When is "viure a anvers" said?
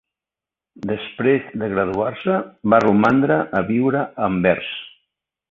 3.69-4.73